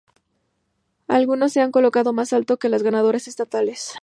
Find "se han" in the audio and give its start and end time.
1.53-1.71